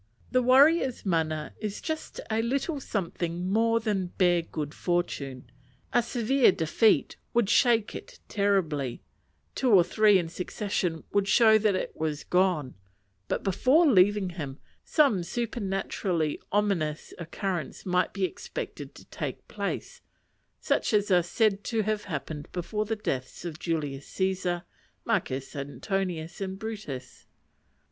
[0.31, 5.51] The warrior's mana is just a little something more than bare good fortune;
[5.93, 9.03] a severe defeat would shake it terribly;
[9.53, 12.73] two or three in succession would show that it was gone:
[13.27, 20.01] but before leaving him, some supernaturally ominous occurrence might be expected to take place,
[20.59, 24.63] such as are said to have happened before the deaths of Julius Cæsar,
[25.05, 27.27] Marcus Antonius, or Brutus.